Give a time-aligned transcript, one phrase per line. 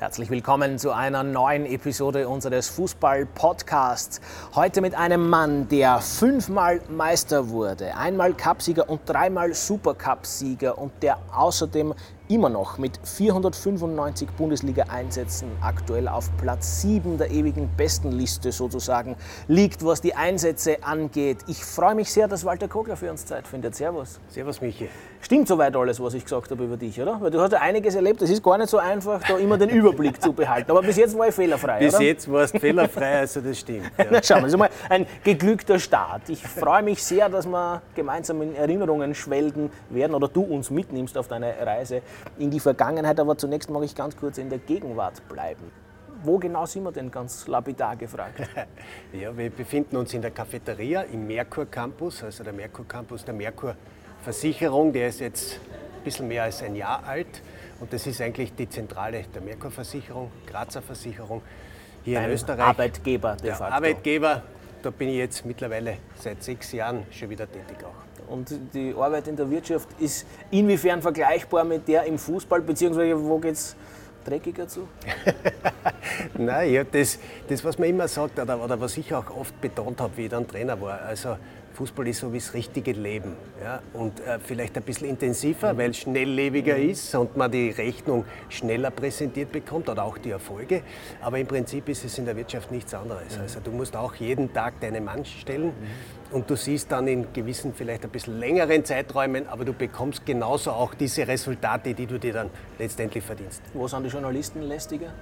[0.00, 4.22] Herzlich willkommen zu einer neuen Episode unseres Fußball-Podcasts.
[4.54, 11.18] Heute mit einem Mann, der fünfmal Meister wurde, einmal Cupsieger und dreimal Supercup-Sieger und der
[11.34, 11.92] außerdem
[12.28, 19.16] immer noch mit 495 Bundesliga-Einsätzen aktuell auf Platz 7 der ewigen Bestenliste sozusagen
[19.48, 21.40] liegt, was die Einsätze angeht.
[21.46, 23.74] Ich freue mich sehr, dass Walter Kogler für uns Zeit findet.
[23.74, 24.18] Servus.
[24.30, 24.88] Servus, Michi.
[25.22, 27.20] Stimmt soweit alles, was ich gesagt habe über dich, oder?
[27.20, 28.22] Weil du hast ja einiges erlebt.
[28.22, 30.70] Es ist gar nicht so einfach, da immer den Überblick zu behalten.
[30.70, 32.04] Aber bis jetzt war ich fehlerfrei, Bis oder?
[32.04, 33.90] jetzt warst du fehlerfrei, also das stimmt.
[33.98, 34.06] Ja.
[34.10, 36.22] Na, schauen wir, das ist mal ein geglückter Start.
[36.28, 41.18] Ich freue mich sehr, dass wir gemeinsam in Erinnerungen schwelgen werden oder du uns mitnimmst
[41.18, 42.00] auf deine Reise
[42.38, 43.20] in die Vergangenheit.
[43.20, 45.70] Aber zunächst mag ich ganz kurz in der Gegenwart bleiben.
[46.22, 48.40] Wo genau sind wir denn ganz lapidar gefragt?
[49.12, 53.32] ja, wir befinden uns in der Cafeteria im Merkur Campus, also der Merkur Campus der
[53.32, 53.74] Merkur
[54.22, 54.92] Versicherung.
[54.92, 57.42] Der ist jetzt ein bisschen mehr als ein Jahr alt
[57.80, 61.42] und das ist eigentlich die Zentrale der Merkur Versicherung, Grazer Versicherung
[62.04, 62.60] hier Ein in Österreich.
[62.66, 63.74] Arbeitgeber de Der facto.
[63.74, 64.42] Arbeitgeber,
[64.82, 68.32] da bin ich jetzt mittlerweile seit sechs Jahren schon wieder tätig auch.
[68.32, 73.38] Und die Arbeit in der Wirtschaft ist inwiefern vergleichbar mit der im Fußball, beziehungsweise wo
[73.38, 73.74] geht es
[74.24, 74.86] dreckiger zu?
[76.38, 80.00] Nein, ja, das, das, was man immer sagt, oder, oder was ich auch oft betont
[80.00, 81.36] habe, wie ich dann Trainer war, also
[81.74, 83.36] Fußball ist so wie das richtige Leben.
[83.62, 83.80] Ja?
[83.92, 88.90] Und äh, vielleicht ein bisschen intensiver, weil es schnelllebiger ist und man die Rechnung schneller
[88.90, 90.82] präsentiert bekommt oder auch die Erfolge.
[91.20, 93.38] Aber im Prinzip ist es in der Wirtschaft nichts anderes.
[93.38, 95.72] Also du musst auch jeden Tag deine Mann stellen
[96.32, 100.70] und du siehst dann in gewissen, vielleicht ein bisschen längeren Zeiträumen, aber du bekommst genauso
[100.70, 103.62] auch diese Resultate, die du dir dann letztendlich verdienst.
[103.74, 105.12] Wo sind die Journalisten lästiger?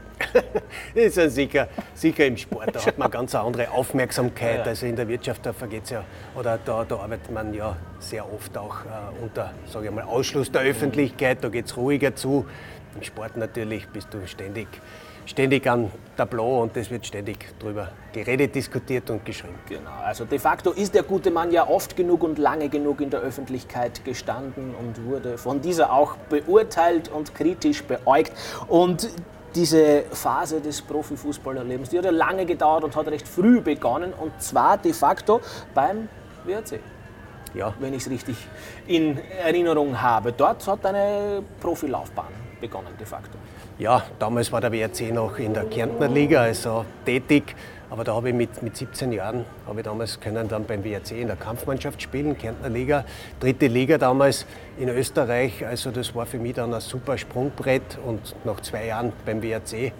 [0.94, 4.66] Das ist ja sicher, sicher im Sport, da hat man ganz eine andere Aufmerksamkeit.
[4.66, 8.56] Also in der Wirtschaft, da vergeht's ja, oder da, da arbeitet man ja sehr oft
[8.56, 12.46] auch äh, unter, sage ich mal, Ausschluss der Öffentlichkeit, da geht es ruhiger zu.
[12.94, 14.66] Im Sport natürlich bist du ständig,
[15.28, 19.58] ständig am Tableau und es wird ständig drüber geredet, diskutiert und geschrieben.
[19.68, 23.10] Genau, also de facto ist der gute Mann ja oft genug und lange genug in
[23.10, 28.32] der Öffentlichkeit gestanden und wurde von dieser auch beurteilt und kritisch beäugt.
[28.68, 29.10] Und
[29.54, 34.40] diese Phase des Profifußballerlebens, die hat ja lange gedauert und hat recht früh begonnen und
[34.42, 35.40] zwar de facto
[35.74, 36.08] beim
[36.44, 36.80] WRC,
[37.54, 38.36] Ja, wenn ich es richtig
[38.86, 40.32] in Erinnerung habe.
[40.32, 43.38] Dort hat deine Profilaufbahn begonnen de facto.
[43.78, 47.54] Ja, damals war der WRC noch in der Kärntner Liga, also tätig.
[47.90, 51.12] Aber da habe ich mit, mit 17 Jahren, habe ich damals können dann beim WRC
[51.12, 53.04] in der Kampfmannschaft spielen, Kärntner Liga,
[53.38, 54.46] dritte Liga damals
[54.78, 55.64] in Österreich.
[55.64, 59.92] Also das war für mich dann ein super Sprungbrett und nach zwei Jahren beim WRC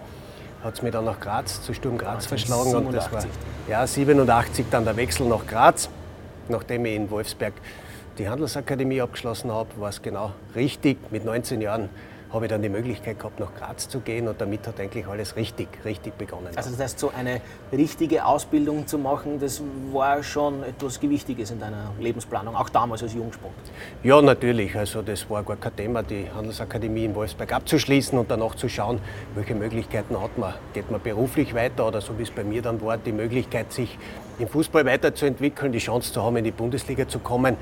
[0.61, 2.75] hat es mich dann nach Graz, zu Sturm Graz verschlagen.
[2.75, 3.29] Und das war 87.
[3.69, 5.89] ja, 87 dann der Wechsel nach Graz,
[6.49, 7.53] nachdem ich in Wolfsberg
[8.17, 10.97] die Handelsakademie abgeschlossen habe, war es genau richtig.
[11.11, 11.89] Mit 19 Jahren
[12.31, 15.35] habe ich dann die Möglichkeit gehabt, nach Graz zu gehen und damit hat eigentlich alles
[15.35, 16.49] richtig, richtig begonnen.
[16.55, 17.41] Also das heißt, so eine
[17.71, 23.13] richtige Ausbildung zu machen, das war schon etwas Gewichtiges in deiner Lebensplanung, auch damals als
[23.13, 23.53] Jungspund.
[24.03, 24.75] ja, natürlich.
[24.75, 28.99] Also das war gar kein Thema, die Handelsakademie in Wolfsberg abzuschließen und danach zu schauen,
[29.33, 30.53] welche Möglichkeiten hat man.
[30.73, 33.97] Geht man beruflich weiter oder so wie es bei mir dann war, die Möglichkeit, sich
[34.37, 37.57] im Fußball weiterzuentwickeln, die Chance zu haben, in die Bundesliga zu kommen.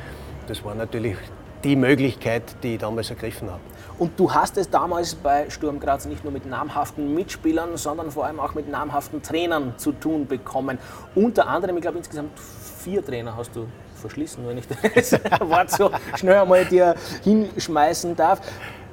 [0.48, 1.18] Das war natürlich
[1.64, 3.62] die Möglichkeit, die ich damals ergriffen habe.
[4.00, 8.26] Und du hast es damals bei Sturm Graz nicht nur mit namhaften Mitspielern, sondern vor
[8.26, 10.78] allem auch mit namhaften Trainern zu tun bekommen.
[11.16, 12.32] Unter anderem, ich glaube insgesamt
[12.84, 18.42] vier Trainer hast du verschlissen, wenn ich das Wort so schnell einmal dir hinschmeißen darf.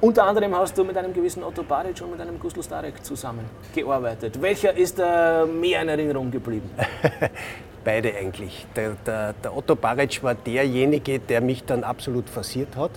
[0.01, 4.41] Unter anderem hast du mit einem gewissen Otto Baric und mit einem Gustl Starek zusammengearbeitet.
[4.41, 6.69] Welcher ist äh, mehr in Erinnerung geblieben?
[7.85, 8.65] Beide eigentlich.
[8.75, 12.91] Der, der, der Otto Baric war derjenige, der mich dann absolut forciert hat.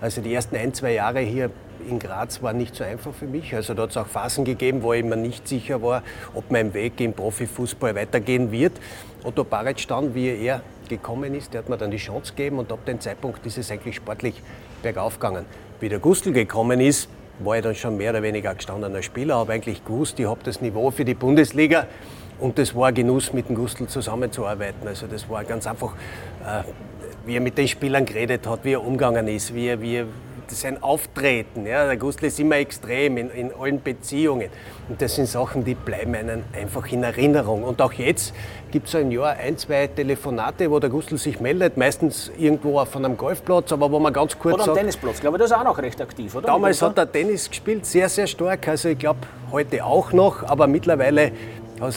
[0.00, 1.50] Also die ersten ein, zwei Jahre hier
[1.86, 3.54] in Graz waren nicht so einfach für mich.
[3.54, 6.02] Also da hat es auch Phasen gegeben, wo ich mir nicht sicher war,
[6.34, 8.72] ob mein Weg im Profifußball weitergehen wird.
[9.24, 12.72] Otto Baric dann, wie er gekommen ist, der hat mir dann die Chance gegeben und
[12.72, 14.42] ab dem Zeitpunkt ist es eigentlich sportlich
[14.82, 15.44] bergauf gegangen.
[15.80, 19.52] Wie der Gustl gekommen ist, war ich dann schon mehr oder weniger gestandener Spieler, habe
[19.52, 21.86] eigentlich gewusst, ich habe das Niveau für die Bundesliga.
[22.40, 24.88] Und das war ein Genuss, mit dem Gustl zusammenzuarbeiten.
[24.88, 25.94] Also das war ganz einfach,
[26.44, 26.62] äh,
[27.26, 30.06] wie er mit den Spielern geredet hat, wie er umgegangen ist, wie er, wie er
[30.54, 31.66] sein Auftreten.
[31.66, 31.86] Ja.
[31.86, 34.48] Der Gustl ist immer extrem in, in allen Beziehungen.
[34.88, 37.62] Und das sind Sachen, die bleiben einem einfach in Erinnerung.
[37.62, 38.34] Und auch jetzt
[38.70, 42.96] gibt es im Jahr ein, zwei Telefonate, wo der Gustl sich meldet, meistens irgendwo auf
[42.96, 45.56] einem Golfplatz, aber wo man ganz kurz Oder am sagt, Tennisplatz, glaube ich, das ist
[45.56, 46.46] auch noch recht aktiv, oder?
[46.46, 48.66] Damals hat er Tennis gespielt, sehr, sehr stark.
[48.68, 49.20] Also ich glaube,
[49.52, 51.32] heute auch noch, aber mittlerweile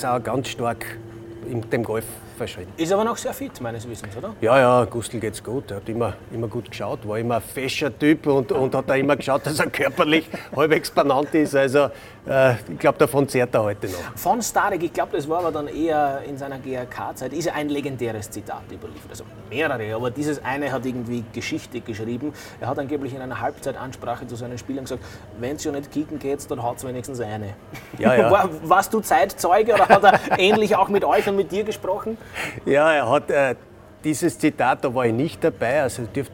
[0.03, 0.97] er auch ganz stark
[1.45, 2.67] in dem Golf verschrien.
[2.77, 4.35] Ist aber noch sehr fit, meines Wissens, oder?
[4.41, 5.71] Ja, ja, Gustl geht's gut.
[5.71, 8.95] Er hat immer, immer gut geschaut, war immer ein fescher Typ und, und hat auch
[8.95, 11.55] immer geschaut, dass er körperlich halbwegs banant ist.
[11.55, 11.89] Also
[12.27, 13.99] äh, ich glaube, davon zehrt er heute noch.
[14.15, 18.29] Von Starek, ich glaube, das war aber dann eher in seiner GRK-Zeit, ist ein legendäres
[18.29, 19.09] Zitat überliefert.
[19.09, 22.33] Also mehrere, aber dieses eine hat irgendwie Geschichte geschrieben.
[22.59, 25.03] Er hat angeblich in einer Halbzeitansprache zu seinen Spielern gesagt,
[25.39, 27.53] wenn es ja nicht kicken geht, dann hat es wenigstens eine.
[27.99, 28.31] Ja, ja.
[28.31, 32.17] War, warst du Zeitzeuge oder hat er ähnlich auch mit euch und mit dir gesprochen?
[32.65, 33.55] Ja, er hat äh,
[34.03, 36.33] dieses Zitat, da war ich nicht dabei, also dürfte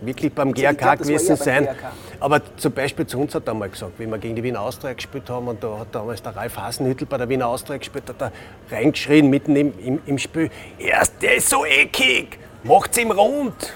[0.00, 1.64] wirklich beim GRK glaub, gewesen sein.
[1.64, 1.92] GRK.
[2.20, 4.92] Aber zum Beispiel zu uns hat er einmal gesagt, wie wir gegen die Wiener Austria
[4.92, 8.20] gespielt haben und da hat damals der Ralf Hasenhüttl bei der Wiener Austria gespielt, hat
[8.20, 8.32] er
[8.70, 13.54] reingeschrien mitten im, im, im Spiel, erst der ist so eckig, macht's ihm rund.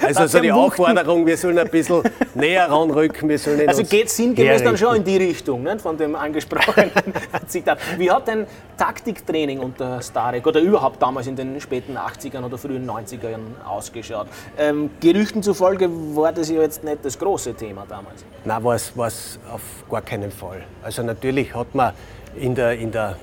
[0.00, 2.02] Also so die Aufforderung, wir sollen ein bisschen
[2.34, 6.14] näher ranrücken, wir sollen Also geht sinngemäß dann schon in die Richtung ne, von dem
[6.14, 6.92] angesprochenen
[7.48, 7.78] Zitat.
[7.96, 12.88] Wie hat denn Taktiktraining unter Starek oder überhaupt damals in den späten 80ern oder frühen
[12.88, 14.28] 90ern ausgeschaut?
[14.56, 18.24] Ähm, Gerüchten zufolge war das ja jetzt nicht das große Thema damals.
[18.44, 20.62] Nein, war es auf gar keinen Fall.
[20.82, 21.92] Also natürlich hat man
[22.36, 23.16] in der, in der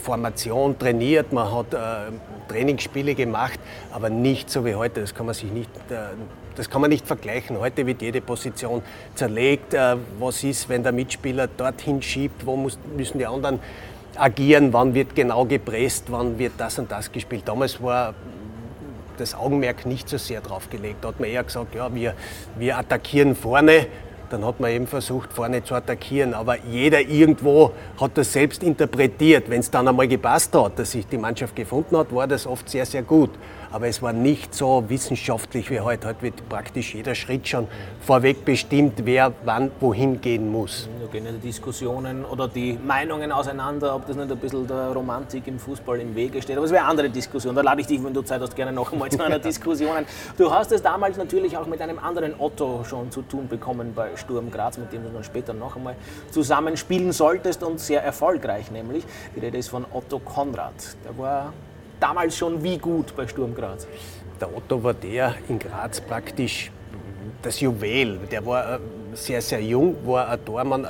[0.00, 1.78] Formation trainiert, man hat äh,
[2.48, 3.60] Trainingsspiele gemacht,
[3.92, 5.00] aber nicht so wie heute.
[5.00, 6.16] Das kann man sich nicht, äh,
[6.56, 7.58] das kann man nicht vergleichen.
[7.60, 8.82] Heute wird jede Position
[9.14, 9.74] zerlegt.
[9.74, 12.44] Äh, was ist, wenn der Mitspieler dorthin schiebt?
[12.44, 13.60] Wo muss, müssen die anderen
[14.16, 14.72] agieren?
[14.72, 16.06] Wann wird genau gepresst?
[16.08, 17.42] Wann wird das und das gespielt?
[17.46, 18.14] Damals war
[19.16, 21.04] das Augenmerk nicht so sehr drauf gelegt.
[21.04, 22.14] Da hat man eher gesagt, ja, wir,
[22.58, 23.86] wir attackieren vorne.
[24.30, 26.34] Dann hat man eben versucht, vorne zu attackieren.
[26.34, 29.50] Aber jeder irgendwo hat das selbst interpretiert.
[29.50, 32.68] Wenn es dann einmal gepasst hat, dass sich die Mannschaft gefunden hat, war das oft
[32.68, 33.30] sehr, sehr gut.
[33.72, 36.08] Aber es war nicht so wissenschaftlich wie heute.
[36.08, 37.68] Heute wird praktisch jeder Schritt schon
[38.00, 40.88] vorweg bestimmt, wer wann wohin gehen muss.
[41.00, 44.90] Da gehen ja die Diskussionen oder die Meinungen auseinander, ob das nicht ein bisschen der
[44.92, 46.56] Romantik im Fußball im Wege steht.
[46.56, 47.54] Aber es wäre eine andere Diskussion.
[47.54, 50.06] Da lade ich dich, wenn du Zeit hast, gerne noch einmal zu einer Diskussion ein.
[50.36, 54.16] Du hast es damals natürlich auch mit einem anderen Otto schon zu tun bekommen bei
[54.16, 55.94] Sturm Graz, mit dem du dann später noch einmal
[56.32, 59.04] zusammen spielen solltest und sehr erfolgreich nämlich.
[59.36, 60.74] Die Rede ist von Otto Konrad.
[61.04, 61.52] Der war
[62.00, 63.86] damals schon wie gut bei Sturm Graz.
[64.40, 66.72] Der Otto war der in Graz praktisch
[67.42, 68.18] das Juwel.
[68.30, 68.78] Der war äh,
[69.14, 70.88] sehr, sehr jung, war ein Tormann, äh,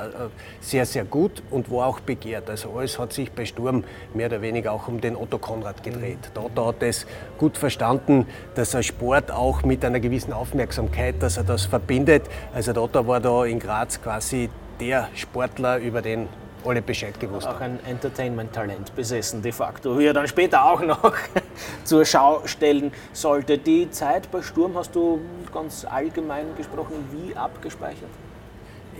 [0.59, 2.49] sehr, sehr gut und war auch begehrt.
[2.49, 6.31] Also alles hat sich bei Sturm mehr oder weniger auch um den Otto Konrad gedreht.
[6.35, 7.05] Der Otto hat es
[7.37, 8.25] gut verstanden,
[8.55, 12.23] dass er Sport auch mit einer gewissen Aufmerksamkeit, dass er das verbindet.
[12.53, 14.49] Also der Otto war da in Graz quasi
[14.79, 16.27] der Sportler, über den
[16.65, 17.55] alle Bescheid gewusst haben.
[17.55, 21.13] auch ein Entertainment-Talent besessen, de facto, wie er dann später auch noch
[21.83, 23.57] zur Schau stellen sollte.
[23.57, 25.21] Die Zeit bei Sturm hast du
[25.53, 28.09] ganz allgemein gesprochen wie abgespeichert?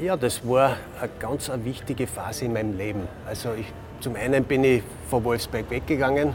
[0.01, 3.07] Ja, das war eine ganz eine wichtige Phase in meinem Leben.
[3.27, 3.67] Also ich,
[3.99, 6.33] zum einen bin ich von Wolfsberg weggegangen,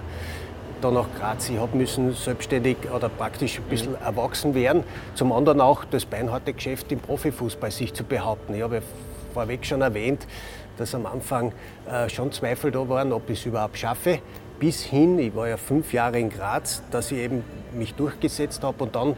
[0.81, 1.49] dann nach Graz.
[1.49, 4.85] Ich habe müssen selbstständig oder praktisch ein bisschen erwachsen werden.
[5.15, 8.55] Zum anderen auch das beinharte Geschäft im Profifußball sich zu behaupten.
[8.55, 8.83] Ich habe
[9.33, 10.27] vorweg schon erwähnt,
[10.77, 11.53] dass am Anfang
[11.91, 14.21] äh, schon Zweifel da waren, ob ich es überhaupt schaffe.
[14.59, 17.45] Bis hin, ich war ja fünf Jahre in Graz, dass ich eben
[17.75, 19.17] mich durchgesetzt habe und dann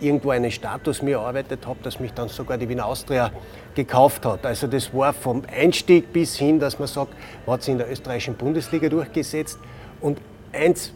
[0.00, 3.30] irgendwo einen Status mir erarbeitet habe, dass mich dann sogar die Wiener Austria
[3.74, 4.46] gekauft hat.
[4.46, 7.14] Also das war vom Einstieg bis hin, dass man sagt,
[7.46, 9.58] man hat sich in der österreichischen Bundesliga durchgesetzt.
[10.00, 10.18] Und
[10.52, 10.92] eins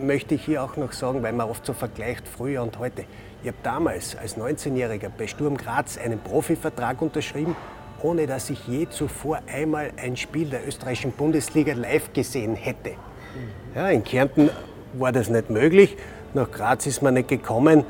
[0.00, 3.04] möchte ich hier auch noch sagen, weil man oft so vergleicht früher und heute.
[3.42, 7.54] Ich habe damals als 19-Jähriger bei Sturm Graz einen Profivertrag unterschrieben,
[8.02, 12.92] ohne dass ich je zuvor einmal ein Spiel der österreichischen Bundesliga live gesehen hätte.
[13.74, 14.50] Ja, in Kärnten
[14.94, 15.96] war das nicht möglich.
[16.34, 17.84] Nach Graz ist man nicht gekommen.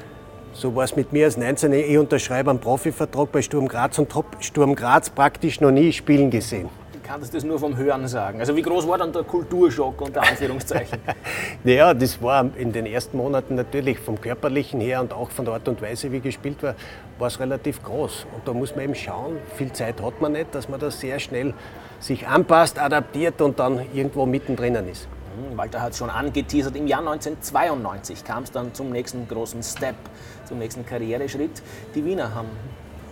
[0.52, 1.72] So war es mit mir als 19.
[1.72, 6.30] Ich unterschreibe einen Profivertrag bei Sturm Graz und habe Sturm Graz praktisch noch nie spielen
[6.30, 6.68] gesehen.
[7.08, 8.38] Du kannst das nur vom Hören sagen.
[8.38, 10.98] Also wie groß war dann der Kulturschock unter Anführungszeichen?
[11.64, 15.54] Naja, das war in den ersten Monaten natürlich vom Körperlichen her und auch von der
[15.54, 16.74] Art und Weise, wie gespielt war,
[17.18, 18.26] war es relativ groß.
[18.34, 21.18] Und da muss man eben schauen, viel Zeit hat man nicht, dass man da sehr
[21.18, 21.54] schnell
[21.98, 25.08] sich anpasst, adaptiert und dann irgendwo mittendrin ist.
[25.38, 26.76] Hm, Walter hat es schon angeteasert.
[26.76, 29.96] Im Jahr 1992 kam es dann zum nächsten großen Step,
[30.44, 31.62] zum nächsten Karriereschritt.
[31.94, 32.50] Die Wiener haben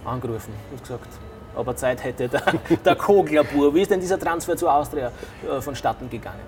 [0.05, 1.09] angerufen und gesagt,
[1.57, 2.43] ob er Zeit hätte, der,
[2.85, 3.75] der Koglerbur.
[3.75, 5.11] Wie ist denn dieser Transfer zur Austria
[5.49, 6.41] äh, vonstatten gegangen?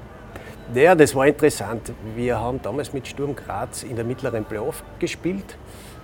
[0.75, 1.93] Ja, das war interessant.
[2.15, 5.57] Wir haben damals mit Sturm Graz in der mittleren Playoff gespielt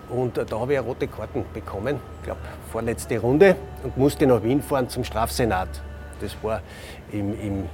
[0.09, 2.41] und äh, da habe ich rote Karten bekommen, ich glaube
[2.73, 5.69] vorletzte Runde und musste nach Wien fahren zum Strafsenat.
[6.21, 6.63] Das war
[7.13, 7.69] im, im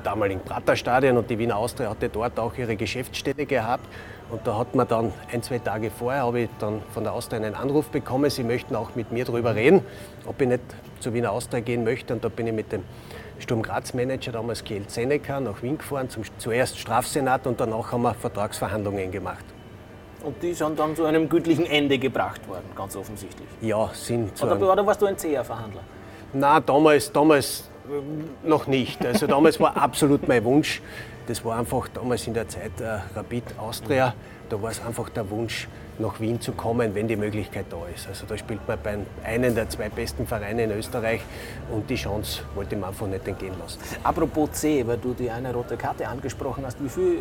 [0.00, 3.86] damaligen Praterstadion und die Wiener Austria hatte dort auch ihre Geschäftsstelle gehabt.
[4.30, 7.38] Und da hat man dann ein, zwei Tage vorher, habe ich dann von der Austria
[7.40, 9.82] einen Anruf bekommen, sie möchten auch mit mir darüber reden,
[10.26, 10.62] ob ich nicht
[11.00, 12.14] zur Wiener Austria gehen möchte.
[12.14, 12.84] Und da bin ich mit dem
[13.40, 18.02] Sturm Graz Manager, damals GL Seneca, nach Wien gefahren, zum, zuerst Strafsenat und danach haben
[18.02, 19.44] wir Vertragsverhandlungen gemacht.
[20.22, 23.48] Und die sind dann zu einem gütlichen Ende gebracht worden, ganz offensichtlich.
[23.62, 25.80] Ja, sind zu Oder, oder warst du ein zäher Verhandler?
[26.32, 27.69] Nein, damals, damals
[28.44, 29.04] noch nicht.
[29.04, 30.80] Also damals war absolut mein Wunsch,
[31.26, 34.14] das war einfach damals in der Zeit äh, Rapid Austria,
[34.48, 35.68] da war es einfach der Wunsch,
[36.00, 38.08] nach Wien zu kommen, wenn die Möglichkeit da ist.
[38.08, 41.20] Also da spielt man bei einem der zwei besten Vereine in Österreich
[41.70, 43.78] und die Chance wollte man einfach nicht entgehen lassen.
[44.02, 47.18] Apropos C, weil du die eine rote Karte angesprochen hast, wie viel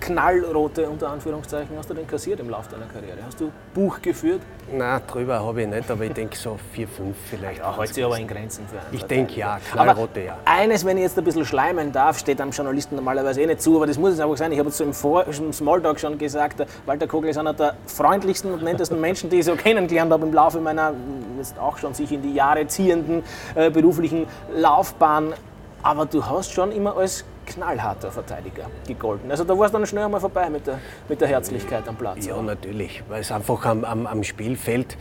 [0.00, 3.18] knallrote unter Anführungszeichen hast du denn kassiert im Laufe deiner Karriere?
[3.26, 4.40] Hast du Buch geführt?
[4.72, 7.58] Nein, drüber habe ich nicht, aber ich denke so vier, fünf vielleicht.
[7.58, 10.36] Ja, hält sich aber in Grenzen für einen Ich denke ja, knallrote ja.
[10.44, 13.76] Eines, wenn ich jetzt ein bisschen schleimen darf, steht einem Journalisten normalerweise eh nicht zu,
[13.76, 14.52] aber das muss es einfach sein.
[14.52, 17.74] Ich habe es so im, Vor im Smalltalk schon gesagt, Walter Kogel ist einer der
[17.86, 20.92] freundlichsten und nettesten Menschen, die ich so kennengelernt habe im Laufe meiner
[21.38, 23.22] jetzt auch schon sich in die Jahre ziehenden
[23.54, 25.34] äh, beruflichen Laufbahn.
[25.82, 29.30] Aber du hast schon immer als knallharter Verteidiger gegolten.
[29.30, 30.78] Also da war es dann schnell einmal vorbei mit der,
[31.08, 32.26] mit der Herzlichkeit am Platz.
[32.26, 32.42] Ja, oder?
[32.42, 34.96] natürlich, weil es einfach am, am, am Spielfeld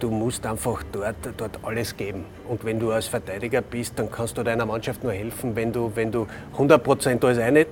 [0.00, 2.24] du musst einfach dort, dort alles geben.
[2.48, 5.92] Und wenn du als Verteidiger bist, dann kannst du deiner Mannschaft nur helfen, wenn du,
[5.94, 6.26] wenn du
[6.58, 7.66] 100% alles eine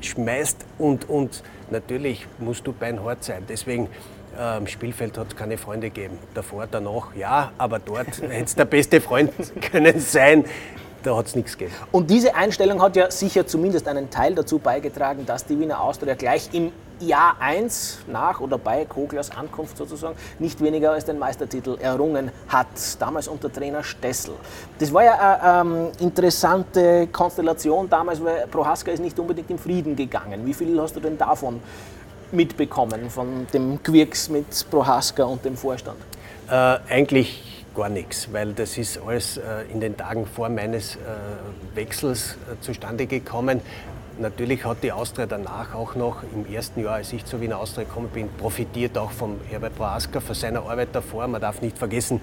[0.00, 3.44] schmeißt und, und natürlich musst du beinhart sein.
[3.48, 3.88] Deswegen
[4.36, 6.18] am ähm, Spielfeld hat es keine Freunde gegeben.
[6.34, 9.32] Davor, danach, ja, aber dort hätte es der beste Freund
[9.72, 10.44] können sein
[11.02, 11.76] da hat es nichts gegeben.
[11.92, 16.14] Und diese Einstellung hat ja sicher zumindest einen Teil dazu beigetragen, dass die Wiener Austria
[16.14, 21.78] gleich im Jahr 1 nach oder bei Koglers Ankunft sozusagen nicht weniger als den Meistertitel
[21.80, 22.66] errungen hat,
[22.98, 24.34] damals unter Trainer Stessel.
[24.78, 29.96] Das war ja eine ähm, interessante Konstellation damals, weil Prohaska ist nicht unbedingt im Frieden
[29.96, 30.44] gegangen.
[30.44, 31.60] Wie viel hast du denn davon
[32.32, 35.98] mitbekommen, von dem Quirks mit Prohaska und dem Vorstand?
[36.50, 40.98] Äh, eigentlich gar nichts, weil das ist alles äh, in den Tagen vor meines äh,
[41.74, 43.60] Wechsels äh, zustande gekommen.
[44.18, 47.84] Natürlich hat die Austria danach auch noch im ersten Jahr, als ich zur Wiener Austria
[47.84, 51.26] gekommen bin, profitiert auch von Herbert Proaska, von seiner Arbeit davor.
[51.26, 52.20] Man darf nicht vergessen,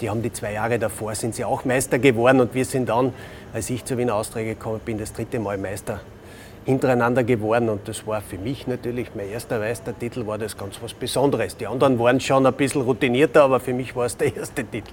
[0.00, 3.12] die haben die zwei Jahre davor, sind sie auch Meister geworden und wir sind dann,
[3.52, 6.00] als ich zur Wiener Austria gekommen bin, das dritte Mal Meister
[6.66, 10.92] hintereinander geworden und das war für mich natürlich, mein erster Meistertitel war das ganz was
[10.92, 11.56] Besonderes.
[11.56, 14.90] Die anderen waren schon ein bisschen routinierter, aber für mich war es der erste Titel.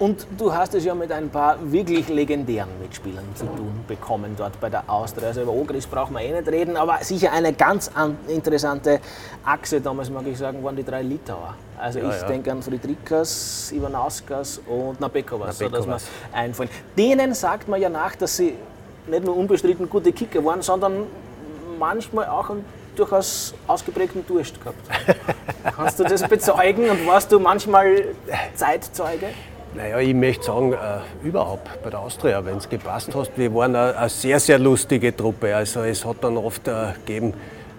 [0.00, 4.60] Und du hast es ja mit ein paar wirklich legendären Mitspielern zu tun bekommen dort
[4.60, 5.28] bei der Austria.
[5.28, 7.92] Also über Ogris brauchen wir eh nicht reden, aber sicher eine ganz
[8.26, 8.98] interessante
[9.44, 11.54] Achse, damals mag ich sagen, waren die drei Litauer.
[11.78, 12.26] Also ja, ich ja.
[12.26, 15.98] denke an Friedrikas, Ivanauskas und Nabekovas, so dass mir
[16.32, 16.70] einfallen.
[16.98, 18.54] Denen sagt man ja nach, dass sie
[19.06, 21.06] nicht nur unbestritten gute Kicker waren, sondern
[21.78, 22.64] manchmal auch einen
[22.96, 24.78] durchaus ausgeprägten Durst gehabt.
[25.76, 28.04] Kannst du das bezeugen und warst du manchmal
[28.54, 29.28] Zeitzeuge?
[29.74, 30.76] Naja, ich möchte sagen, äh,
[31.26, 33.32] überhaupt bei der Austria, wenn es gepasst hast.
[33.36, 35.56] Wir waren eine, eine, sehr, sehr lustige Truppe.
[35.56, 37.32] Also es hat dann oft äh, gegeben,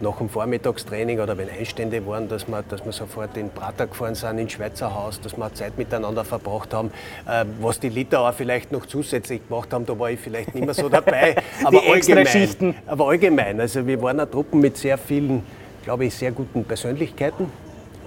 [0.03, 4.13] nach dem Vormittagstraining oder wenn Einstände waren, dass wir, dass wir sofort in Prater gefahren
[4.13, 6.91] sind, ins Schweizer Haus, dass wir Zeit miteinander verbracht haben.
[7.27, 10.75] Äh, was die Litauer vielleicht noch zusätzlich gemacht haben, da war ich vielleicht nicht mehr
[10.75, 11.36] so dabei.
[11.63, 12.75] aber allgemein.
[12.86, 13.60] Aber allgemein.
[13.60, 15.43] Also wir waren eine Truppe mit sehr vielen,
[15.83, 17.51] glaube ich, sehr guten Persönlichkeiten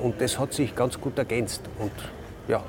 [0.02, 1.62] und das hat sich ganz gut ergänzt.
[1.78, 1.92] Und
[2.46, 2.62] ja,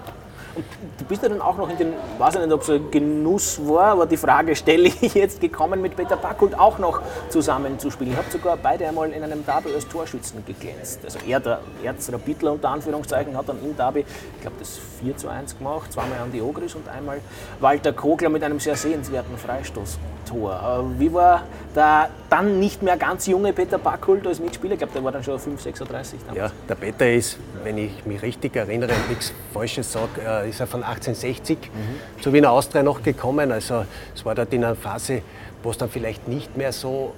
[0.58, 0.66] und
[0.98, 3.60] du bist ja dann auch noch in den, weiß ich nicht, ob es ein Genuss
[3.64, 8.14] war, aber die Frage stelle ich jetzt, gekommen mit Peter Backhult auch noch zusammenzuspielen.
[8.14, 11.02] Ich habe sogar beide einmal in einem Derby als Torschützen geglänzt.
[11.04, 15.28] Also er, der Erzrapidler unter Anführungszeichen, hat dann im Derby, ich glaube, das 4 zu
[15.28, 17.20] 1 gemacht, zweimal an die Ogris und einmal
[17.60, 20.90] Walter Kogler mit einem sehr sehenswerten Freistoßtor.
[20.96, 21.44] Äh, wie war
[21.76, 24.74] der dann nicht mehr ganz junge Peter Backhult als Mitspieler?
[24.74, 26.38] Ich glaube, der war dann schon 5, 36 damals.
[26.38, 30.60] Ja, der Peter ist, wenn ich mich richtig erinnere und nichts Falsches sage, äh, ist
[30.60, 32.22] er von 1860 mhm.
[32.22, 33.52] zu Wiener Austria noch gekommen.
[33.52, 35.22] Also es war dort in einer Phase,
[35.64, 37.14] wo es dann vielleicht nicht mehr so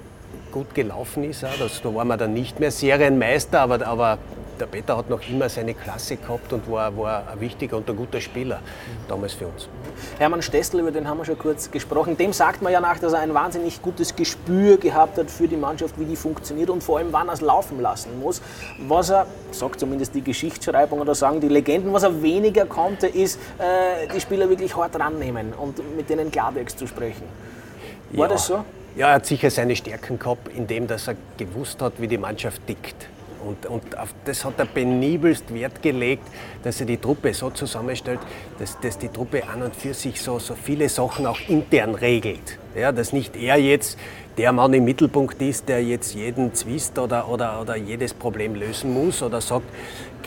[0.52, 1.42] gut gelaufen ist.
[1.42, 4.18] Das, da waren wir dann nicht mehr Serienmeister, aber, aber
[4.60, 7.96] der Peter hat noch immer seine Klasse gehabt und war, war ein wichtiger und ein
[7.96, 8.60] guter Spieler
[9.08, 9.68] damals für uns.
[10.18, 12.16] Hermann Stessel, über den haben wir schon kurz gesprochen.
[12.16, 15.56] Dem sagt man ja nach, dass er ein wahnsinnig gutes Gespür gehabt hat für die
[15.56, 18.42] Mannschaft, wie die funktioniert und vor allem, wann er es laufen lassen muss.
[18.86, 23.38] Was er, sagt zumindest die Geschichtsschreibung oder sagen die Legenden, was er weniger konnte, ist,
[23.58, 27.24] äh, die Spieler wirklich hart rannehmen und mit denen Klartext zu sprechen.
[28.12, 28.32] War ja.
[28.34, 28.64] das so?
[28.96, 32.66] Ja, er hat sicher seine Stärken gehabt, indem dass er gewusst hat, wie die Mannschaft
[32.66, 33.08] tickt.
[33.44, 36.22] Und, und auf das hat er penibelst Wert gelegt,
[36.62, 38.20] dass er die Truppe so zusammenstellt,
[38.58, 42.58] dass, dass die Truppe an und für sich so, so viele Sachen auch intern regelt.
[42.76, 43.98] Ja, dass nicht er jetzt
[44.38, 48.94] der Mann im Mittelpunkt ist, der jetzt jeden Zwist oder, oder, oder jedes Problem lösen
[48.94, 49.66] muss oder sagt,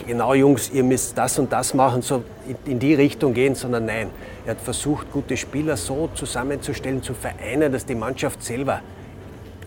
[0.06, 2.22] genau Jungs, ihr müsst das und das machen, so
[2.66, 4.10] in die Richtung gehen, sondern nein,
[4.44, 8.82] er hat versucht, gute Spieler so zusammenzustellen, zu vereinen, dass die Mannschaft selber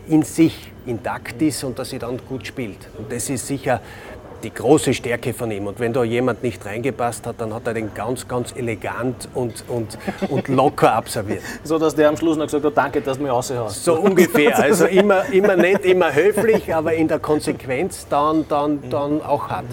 [0.10, 2.90] in sich intakt ist und dass sie dann gut spielt.
[2.98, 3.82] Und das ist sicher
[4.44, 5.68] die große Stärke von ihm.
[5.68, 9.64] Und wenn da jemand nicht reingepasst hat, dann hat er den ganz, ganz elegant und,
[9.68, 9.98] und,
[10.30, 11.42] und locker absolviert.
[11.64, 13.84] so, dass der am Schluss noch gesagt hat, danke, dass du mich raushaust.
[13.84, 14.58] So ungefähr.
[14.68, 19.66] Also immer, immer nett, immer höflich, aber in der Konsequenz dann, dann, dann auch hart.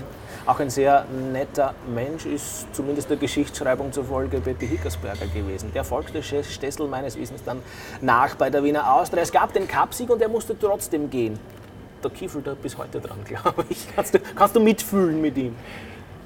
[0.47, 5.73] Auch ein sehr netter Mensch ist zumindest der Geschichtsschreibung zufolge Peppi Hickersberger gewesen.
[5.73, 7.63] Der folgte Stessel meines Wissens dann
[8.03, 9.23] nach bei der Wiener Austria.
[9.23, 11.39] Es gab den Cupsieg und er musste trotzdem gehen.
[12.03, 13.87] Der Kiefel da bis heute dran, glaube ich.
[13.97, 15.57] Kannst du, kannst du mitfühlen mit ihm?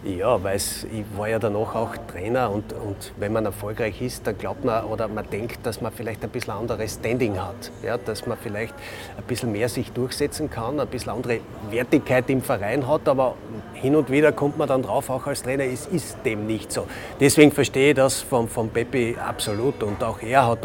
[0.05, 0.85] Ja, weil ich
[1.17, 5.09] war ja danach auch Trainer und, und wenn man erfolgreich ist, dann glaubt man oder
[5.09, 7.73] man denkt, dass man vielleicht ein bisschen anderes Standing hat.
[7.83, 8.75] Ja, dass man vielleicht
[9.17, 11.41] ein bisschen mehr sich durchsetzen kann, ein bisschen andere
[11.71, 13.35] Wertigkeit im Verein hat, aber
[13.75, 16.87] hin und wieder kommt man dann drauf, auch als Trainer, es ist dem nicht so.
[17.19, 20.61] Deswegen verstehe ich das von, von Peppi absolut und auch er hat,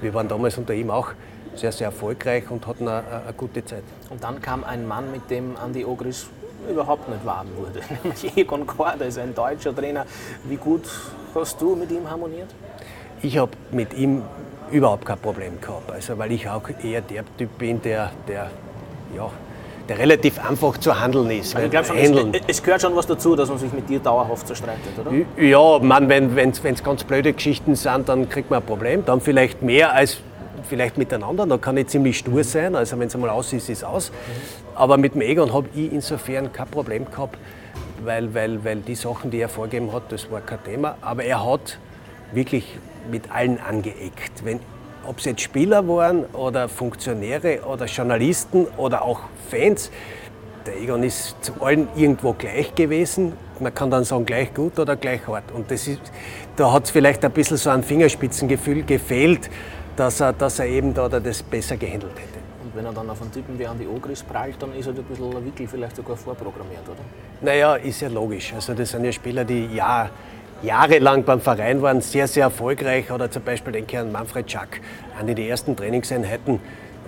[0.00, 1.08] wir waren damals unter ihm auch
[1.54, 3.82] sehr, sehr erfolgreich und hatten eine, eine gute Zeit.
[4.08, 6.30] Und dann kam ein Mann, mit dem Andi Ogris
[6.68, 7.80] überhaupt nicht warm wurde.
[8.02, 10.06] Nämlich Egon Korda ist ein deutscher Trainer.
[10.44, 10.82] Wie gut
[11.34, 12.48] hast du mit ihm harmoniert?
[13.22, 14.22] Ich habe mit ihm
[14.70, 15.90] überhaupt kein Problem gehabt.
[15.90, 18.50] Also, weil ich auch eher der Typ bin, der, der,
[19.14, 19.30] ja,
[19.88, 21.56] der relativ einfach zu handeln ist.
[21.70, 21.98] glaube schon,
[22.32, 25.10] es, es, gehört schon was dazu, dass man sich mit dir dauerhaft zerstreitet, oder?
[25.42, 29.04] Ja, man, wenn es ganz blöde Geschichten sind, dann kriegt man ein Problem.
[29.04, 30.18] Dann vielleicht mehr als
[30.68, 33.78] vielleicht miteinander, da kann ich ziemlich stur sein, also wenn es einmal aus ist, ist
[33.78, 34.12] es aus.
[34.74, 37.38] Aber mit dem Egon habe ich insofern kein Problem gehabt,
[38.04, 40.96] weil, weil, weil die Sachen, die er vorgegeben hat, das war kein Thema.
[41.00, 41.78] Aber er hat
[42.32, 42.78] wirklich
[43.10, 44.44] mit allen angeeckt.
[44.44, 44.60] Wenn,
[45.06, 49.90] ob es jetzt Spieler waren oder Funktionäre oder Journalisten oder auch Fans,
[50.66, 53.32] der Egon ist zu allen irgendwo gleich gewesen.
[53.60, 55.50] Man kann dann sagen, gleich gut oder gleich hart.
[55.52, 56.00] Und das ist,
[56.56, 59.50] da hat es vielleicht ein bisschen so ein Fingerspitzengefühl gefehlt,
[60.00, 62.38] dass er, dass er eben da das besser gehandelt hätte.
[62.64, 65.04] Und wenn er dann auf einen Typen wie Andi Ogris prallt, dann ist er ein
[65.04, 67.00] bisschen Wickel vielleicht sogar vorprogrammiert, oder?
[67.42, 68.54] Naja, ist ja logisch.
[68.54, 70.08] Also das sind ja Spieler, die ja,
[70.62, 73.12] jahrelang beim Verein waren, sehr, sehr erfolgreich.
[73.12, 74.80] Oder zum Beispiel denke ich an Manfred Schack,
[75.18, 76.60] an die ersten Trainingseinheiten.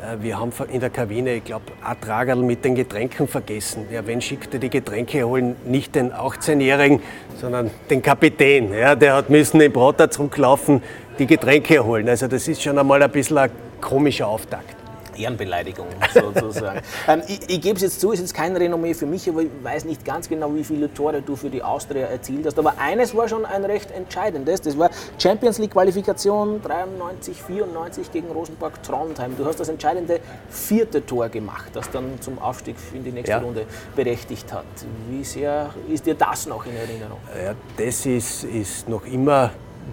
[0.02, 3.86] Äh, wir haben in der Kabine, ich glaube, ein Tragerl mit den Getränken vergessen.
[3.91, 5.56] Ja, wen schickte die Getränke holen?
[5.65, 7.00] Nicht den 18-Jährigen,
[7.41, 8.73] sondern den Kapitän.
[8.73, 10.82] Ja, der hat müssen im Brotter zurücklaufen,
[11.19, 12.08] die Getränke holen.
[12.08, 14.81] Also das ist schon einmal ein bisschen ein komischer Auftakt.
[15.16, 16.80] Ehrenbeleidigung sozusagen.
[17.08, 19.42] ähm, ich, ich gebe es jetzt zu, es ist jetzt kein Renommee für mich, aber
[19.42, 22.58] ich weiß nicht ganz genau, wie viele Tore du für die Austria erzielt hast.
[22.58, 24.60] Aber eines war schon ein recht entscheidendes.
[24.60, 29.36] Das war Champions League Qualifikation 93, 94 gegen Rosenborg Trondheim.
[29.36, 30.20] Du hast das entscheidende
[30.50, 33.38] vierte Tor gemacht, das dann zum Aufstieg in die nächste ja.
[33.38, 34.64] Runde berechtigt hat.
[35.08, 37.18] Wie sehr ist dir das noch in Erinnerung?
[37.44, 39.50] Ja, das ist, ist noch immer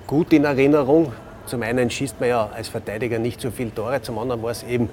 [0.08, 1.12] gut in Erinnerung.
[1.50, 4.62] Zum einen schießt man ja als Verteidiger nicht so viele Tore, zum anderen war es
[4.62, 4.88] eben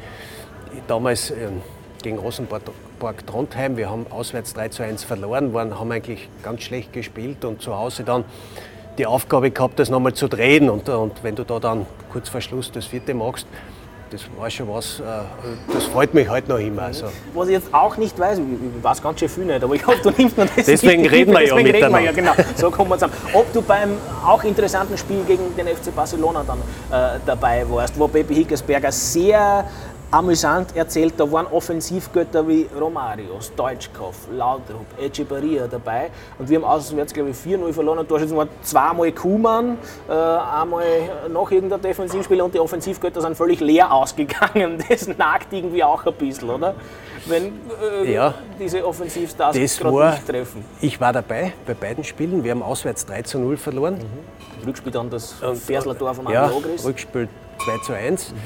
[0.88, 1.60] damals ähm,
[2.02, 2.62] gegen Rosenborg
[3.26, 3.76] Trondheim.
[3.76, 7.76] Wir haben auswärts 3 zu 1 verloren, waren, haben eigentlich ganz schlecht gespielt und zu
[7.76, 8.24] Hause dann
[8.96, 10.70] die Aufgabe gehabt, das nochmal zu drehen.
[10.70, 13.46] Und, und wenn du da dann kurz vor Schluss das vierte machst,
[14.10, 15.02] das war schon was, äh,
[15.72, 16.82] das freut mich heute noch immer.
[16.82, 17.06] Also.
[17.34, 19.98] Was ich jetzt auch nicht weiß, ich weiß ganz schön viel nicht, aber ich hoffe,
[20.02, 22.32] du nimmst mir das Deswegen nicht, reden wir ja deswegen reden wir ja, genau.
[22.54, 23.14] So kommen wir zusammen.
[23.32, 26.58] Ob du beim auch interessanten Spiel gegen den FC Barcelona dann
[26.90, 29.64] äh, dabei warst, wo Baby Hickersberger sehr
[30.10, 36.10] amüsant erzählt, da waren Offensivgötter wie Romario, Deutschkopf, Laudrup, Echebarria dabei.
[36.38, 37.98] Und wir haben auswärts, glaube ich, 4-0 verloren.
[37.98, 40.84] Und Torschützen waren zweimal Kuhmann, äh, einmal
[41.28, 44.82] noch irgendein Defensivspieler und die Offensivgötter sind völlig leer ausgegangen.
[44.88, 46.74] Das nagt irgendwie auch ein bisschen, oder?
[47.26, 47.52] Wenn
[48.04, 50.64] äh, ja, diese Offensivstars gerade nicht treffen.
[50.80, 52.44] Ich war dabei bei beiden Spielen.
[52.44, 53.94] Wir haben auswärts 3 0 verloren.
[53.94, 54.66] Mhm.
[54.66, 55.34] Rückspiel dann das
[55.66, 56.50] Fersler-Tor von ja,
[56.84, 58.32] Rückspiel 2 zu 1.
[58.32, 58.36] Mhm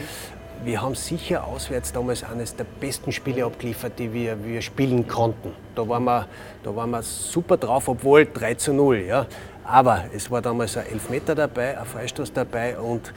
[0.65, 5.53] wir haben sicher auswärts damals eines der besten Spiele abgeliefert, die wir, wir spielen konnten.
[5.75, 6.27] Da waren, wir,
[6.63, 9.05] da waren wir super drauf, obwohl 3 zu 0.
[9.07, 9.27] Ja.
[9.65, 13.13] Aber es war damals ein Elfmeter dabei, ein Freistoß dabei und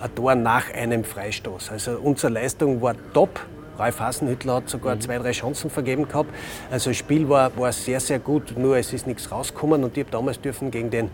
[0.00, 1.70] ein Tor nach einem Freistoß.
[1.70, 3.40] Also unsere Leistung war top.
[3.78, 5.00] Ralf Hasenhüttler hat sogar mhm.
[5.00, 6.30] zwei, drei Chancen vergeben gehabt.
[6.70, 9.84] Also das Spiel war, war sehr, sehr gut, nur es ist nichts rausgekommen.
[9.84, 11.10] Und ich habe damals dürfen gegen den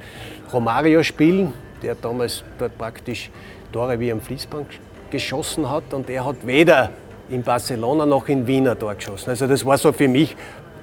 [0.53, 3.31] Romario spielen, der damals dort praktisch
[3.73, 4.67] Tore wie am Fließband
[5.11, 6.91] geschossen hat und er hat weder
[7.29, 9.31] in Barcelona noch in Wien ein geschossen.
[9.31, 10.37] Also das war so für mich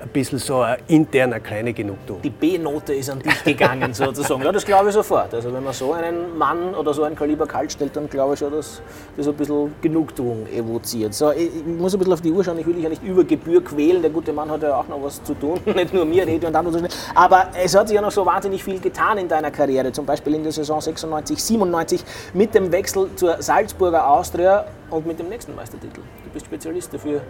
[0.04, 2.22] ein bisschen so ein interner kleine Genugtuung.
[2.22, 4.44] Die B-Note ist an dich gegangen sozusagen.
[4.44, 5.34] Ja, das glaube ich sofort.
[5.34, 8.40] Also wenn man so einen Mann oder so ein Kaliber kalt stellt, dann glaube ich
[8.40, 8.82] schon, dass
[9.16, 11.14] das ein bisschen Genugtuung evoziert.
[11.14, 13.24] So, ich muss ein bisschen auf die Uhr schauen, ich will dich ja nicht über
[13.24, 14.02] Gebühr quälen.
[14.02, 16.56] Der gute Mann hat ja auch noch was zu tun, nicht nur mir, Rede und
[16.56, 16.88] andere.
[17.16, 20.36] Aber es hat sich ja noch so wahnsinnig viel getan in deiner Karriere, zum Beispiel
[20.36, 25.56] in der Saison 96, 97 mit dem Wechsel zur Salzburger Austria und mit dem nächsten
[25.56, 26.02] Meistertitel.
[26.24, 27.22] Du bist Spezialist dafür,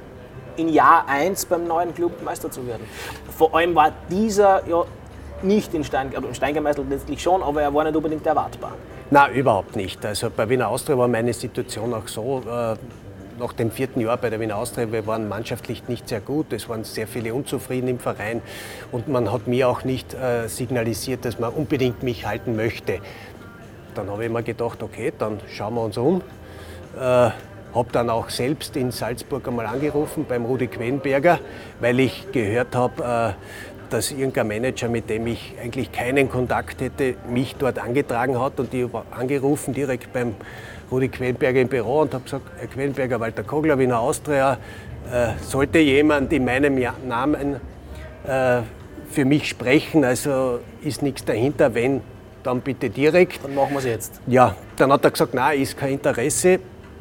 [0.57, 2.85] in Jahr 1 beim neuen Club Meister zu werden.
[3.37, 4.85] Vor allem war dieser ja
[5.41, 8.73] nicht in Stein, also in Stein gemeißelt letztlich schon, aber er war nicht unbedingt erwartbar.
[9.11, 10.05] Na, überhaupt nicht.
[10.05, 12.75] Also bei Wiener Austria war meine Situation auch so, äh,
[13.39, 16.69] nach dem vierten Jahr bei der Wiener Austria, wir waren mannschaftlich nicht sehr gut, es
[16.69, 18.41] waren sehr viele unzufrieden im Verein
[18.91, 22.99] und man hat mir auch nicht äh, signalisiert, dass man unbedingt mich halten möchte.
[23.95, 26.21] Dann habe ich mir gedacht, okay, dann schauen wir uns um.
[26.99, 27.29] Äh,
[27.73, 31.39] habe dann auch selbst in Salzburg einmal angerufen beim Rudi Quenberger,
[31.79, 37.15] weil ich gehört habe, äh, dass irgendein Manager, mit dem ich eigentlich keinen Kontakt hätte,
[37.29, 40.35] mich dort angetragen hat und ich habe angerufen direkt beim
[40.91, 44.57] Rudi Quenberger im Büro und habe gesagt, Herr Quenberger, Walter Kogler, Wiener Austria,
[45.11, 47.55] äh, sollte jemand in meinem Namen
[48.25, 48.61] äh,
[49.09, 52.01] für mich sprechen, also ist nichts dahinter, wenn,
[52.41, 53.43] dann bitte direkt.
[53.43, 54.21] Dann machen wir es jetzt.
[54.27, 56.59] Ja, dann hat er gesagt, nein, ist kein Interesse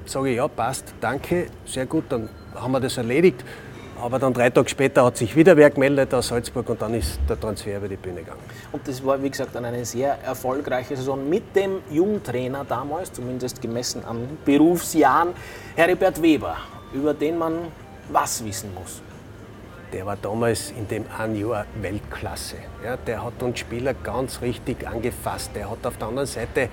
[0.08, 3.44] sage ich, ja, passt, danke, sehr gut, dann haben wir das erledigt.
[4.00, 7.20] Aber dann drei Tage später hat sich wieder wer gemeldet aus Salzburg und dann ist
[7.28, 8.40] der Transfer über die Bühne gegangen.
[8.72, 13.62] Und das war, wie gesagt, dann eine sehr erfolgreiche Saison mit dem Jungtrainer damals, zumindest
[13.62, 15.28] gemessen an Berufsjahren,
[15.76, 16.56] Heribert Weber,
[16.92, 17.54] über den man
[18.10, 19.02] was wissen muss.
[19.92, 22.56] Der war damals in dem einen Jahr Weltklasse.
[22.82, 25.50] Ja, der hat uns Spieler ganz richtig angefasst.
[25.54, 26.70] Der hat auf der anderen Seite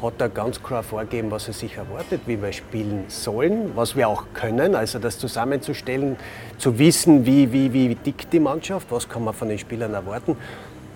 [0.00, 4.08] hat er ganz klar vorgegeben, was er sich erwartet, wie wir spielen sollen, was wir
[4.08, 4.76] auch können.
[4.76, 6.16] Also das zusammenzustellen,
[6.58, 10.36] zu wissen, wie, wie, wie dick die Mannschaft, was kann man von den Spielern erwarten.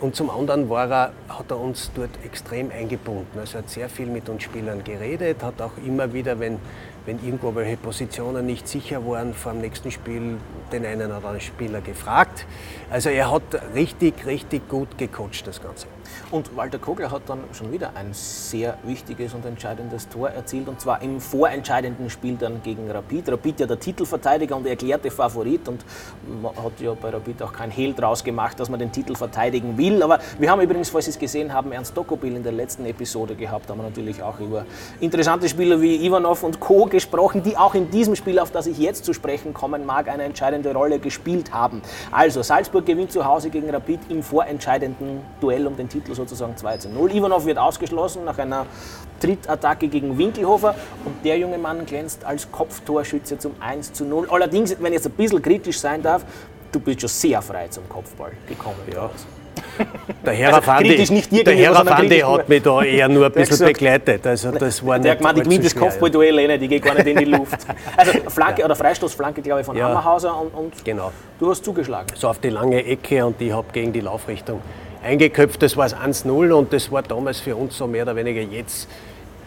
[0.00, 3.38] Und zum anderen war er, hat er uns dort extrem eingebunden.
[3.38, 6.58] Also er hat sehr viel mit uns Spielern geredet, hat auch immer wieder, wenn
[7.06, 10.38] wenn irgendwo welche Positionen nicht sicher waren vor dem nächsten Spiel,
[10.72, 12.46] den einen oder anderen Spieler gefragt.
[12.90, 13.42] Also er hat
[13.74, 15.86] richtig, richtig gut gecoacht, das Ganze.
[16.30, 20.80] Und Walter Kogler hat dann schon wieder ein sehr wichtiges und entscheidendes Tor erzielt, und
[20.80, 23.28] zwar im vorentscheidenden Spiel dann gegen Rapid.
[23.28, 25.84] Rapid ja der Titelverteidiger und erklärte Favorit und
[26.42, 29.76] man hat ja bei Rapid auch kein Hehl draus gemacht, dass man den Titel verteidigen
[29.78, 30.02] will.
[30.02, 33.34] Aber wir haben übrigens, falls Sie es gesehen haben, Ernst Dokobil in der letzten Episode
[33.34, 34.64] gehabt, da haben wir natürlich auch über
[35.00, 38.78] interessante Spieler wie Ivanov und Co gesprochen, die auch in diesem Spiel, auf das ich
[38.78, 41.82] jetzt zu sprechen kommen mag, eine entscheidende Rolle gespielt haben.
[42.10, 46.76] Also Salzburg gewinnt zu Hause gegen Rapid im vorentscheidenden Duell um den Titel sozusagen 2
[46.78, 47.12] zu 0.
[47.12, 48.66] Ivanov wird ausgeschlossen nach einer
[49.20, 54.28] Trittattacke gegen Winkelhofer und der junge Mann glänzt als Kopftorschütze zum 1 zu 0.
[54.30, 56.24] Allerdings, wenn ich jetzt ein bisschen kritisch sein darf,
[56.72, 58.76] du bist schon sehr frei zum Kopfball gekommen.
[58.92, 59.10] Ja.
[60.24, 63.50] Der Herr also, nicht dir der Herr Fandi hat mich da eher nur ein bisschen
[63.50, 64.26] gesagt, begleitet.
[64.26, 66.94] Also das war der hat gemeint, ich gewinne das Kopfballduell eh nicht, ich gehe gar
[66.94, 67.58] nicht in die Luft.
[67.96, 68.66] Also Flanke ja.
[68.66, 69.88] oder Freistoßflanke, glaube ich, von ja.
[69.88, 71.12] Hammerhauser und, und genau.
[71.38, 72.08] du hast zugeschlagen.
[72.14, 74.60] So auf die lange Ecke und ich habe gegen die Laufrichtung
[75.04, 75.62] eingeköpft.
[75.62, 78.88] Das war es 1-0 und das war damals für uns so mehr oder weniger jetzt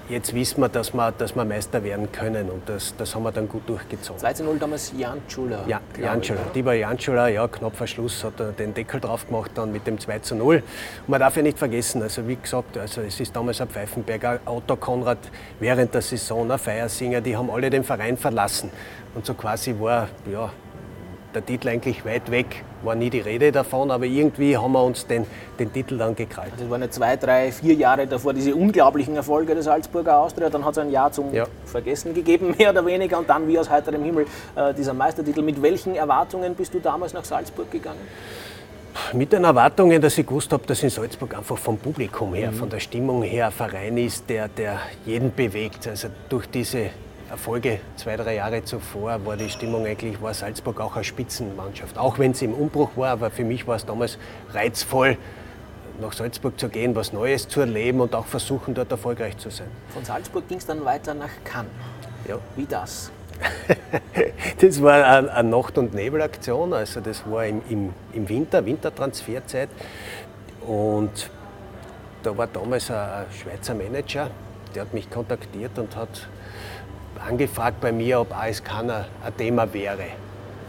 [0.10, 3.32] jetzt wissen wir, dass wir, dass wir Meister werden können und das, das haben wir
[3.32, 4.20] dann gut durchgezogen.
[4.20, 5.64] 2 0 damals Jan Schuler.
[5.68, 6.40] Ja, Jan Schuler.
[6.54, 9.72] Die war Jan Schuler, ja, knapp vor Schluss hat er den Deckel drauf gemacht dann
[9.72, 10.56] mit dem 2 0.
[10.58, 10.64] Und
[11.08, 14.76] man darf ja nicht vergessen, also wie gesagt, also es ist damals ein Pfeifenberger, Otto
[14.76, 15.20] Konrad
[15.60, 18.72] während der Saison, ein Feiersinger, die haben alle den Verein verlassen.
[19.16, 20.52] Und so quasi war, ja,
[21.38, 25.06] der Titel eigentlich weit weg, war nie die Rede davon, aber irgendwie haben wir uns
[25.06, 25.26] den,
[25.60, 26.52] den Titel dann gekrallt.
[26.58, 30.66] Das waren ja zwei, drei, vier Jahre davor diese unglaublichen Erfolge des Salzburger Austria, dann
[30.66, 31.46] hat es ein Jahr zum ja.
[31.66, 35.42] Vergessen gegeben, mehr oder weniger, und dann wie aus heiterem Himmel äh, dieser Meistertitel.
[35.42, 38.02] Mit welchen Erwartungen bist du damals nach Salzburg gegangen?
[39.14, 42.56] Mit den Erwartungen, dass ich gewusst habe, dass in Salzburg einfach vom Publikum her, mhm.
[42.56, 45.88] von der Stimmung her ein Verein ist, der, der jeden bewegt.
[45.88, 46.90] Also durch diese
[47.30, 51.98] Erfolge zwei, drei Jahre zuvor war die Stimmung eigentlich, war Salzburg auch eine Spitzenmannschaft.
[51.98, 54.18] Auch wenn es im Umbruch war, aber für mich war es damals
[54.54, 55.18] reizvoll,
[56.00, 59.68] nach Salzburg zu gehen, was Neues zu erleben und auch versuchen, dort erfolgreich zu sein.
[59.90, 61.72] Von Salzburg ging es dann weiter nach Cannes.
[62.28, 62.38] Ja.
[62.56, 63.12] Wie das?
[64.60, 69.70] das war eine Nacht- und Nebelaktion, also das war im, im, im Winter, Wintertransferzeit.
[70.62, 71.30] Und
[72.24, 74.30] da war damals ein Schweizer Manager,
[74.74, 76.28] der hat mich kontaktiert und hat
[77.20, 80.06] angefragt bei mir, ob AS ein Thema wäre.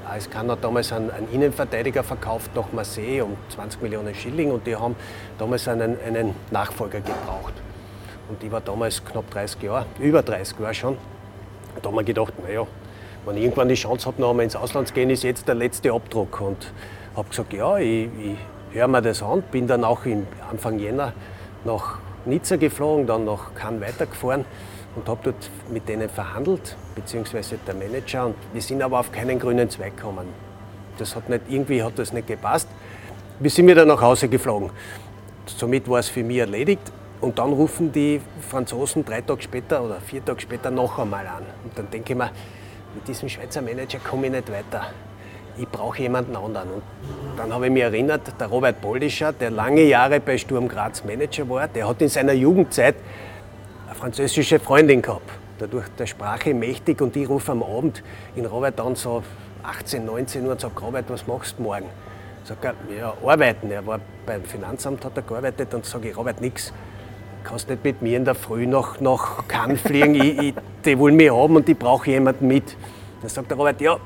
[0.08, 4.74] AS hat damals einen, einen, Innenverteidiger verkauft nach Marseille um 20 Millionen Schilling und die
[4.74, 4.96] haben
[5.38, 7.54] damals einen, einen Nachfolger gebraucht.
[8.28, 10.96] Und ich war damals knapp 30 Jahre, über 30 Jahre schon.
[11.82, 12.66] da haben wir gedacht, naja,
[13.26, 15.54] wenn ich irgendwann die Chance habe, noch einmal ins Ausland zu gehen, ist jetzt der
[15.54, 16.40] letzte Abdruck.
[16.40, 16.72] Und
[17.14, 18.38] Habe gesagt, ja, ich, ich
[18.74, 19.42] höre mir das an.
[19.50, 21.12] Bin dann auch im Anfang Jänner
[21.64, 24.44] nach Nizza geflogen, dann nach Cannes weitergefahren
[24.96, 28.26] und habe dort mit denen verhandelt, beziehungsweise der Manager.
[28.26, 30.26] Und wir sind aber auf keinen grünen Zweig gekommen.
[30.98, 32.68] Das hat nicht, irgendwie hat das nicht gepasst.
[33.38, 34.70] Wir sind wieder nach Hause geflogen.
[35.46, 36.92] Somit war es für mich erledigt.
[37.20, 41.42] Und dann rufen die Franzosen drei Tage später oder vier Tage später noch einmal an.
[41.64, 42.30] Und dann denke ich mir,
[42.94, 44.86] mit diesem Schweizer Manager komme ich nicht weiter.
[45.56, 46.70] Ich brauche jemanden anderen.
[46.70, 46.82] Und
[47.36, 51.48] dann habe ich mich erinnert, der Robert Boldischer, der lange Jahre bei Sturm Graz Manager
[51.48, 52.94] war, der hat in seiner Jugendzeit
[53.98, 55.30] französische Freundin gehabt.
[55.58, 58.02] Dadurch der Sprache mächtig und ich rufe am Abend
[58.36, 59.22] in Robert an, so
[59.64, 61.86] 18, 19 Uhr und sage, Robert, was machst du morgen?
[62.44, 63.70] Sagt er, ja, arbeiten.
[63.70, 66.72] Er war beim Finanzamt, hat er gearbeitet und sage ich, Robert, nichts
[67.44, 71.16] kannst nicht mit mir in der Früh nach, nach Cannes fliegen, ich, ich, die wollen
[71.16, 72.76] mich haben und ich brauche jemanden mit.
[73.20, 73.96] Dann sagt der Robert, ja,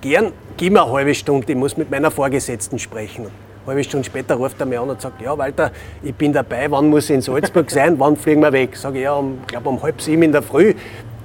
[0.00, 3.28] gern, gib mir eine halbe Stunde, ich muss mit meiner Vorgesetzten sprechen.
[3.66, 6.88] Halbe Stunde später ruft er mich an und sagt, ja Walter, ich bin dabei, wann
[6.88, 8.76] muss ich in Salzburg sein, wann fliegen wir weg?
[8.76, 10.74] Sage ich, ja, um, glaube um halb sieben in der Früh,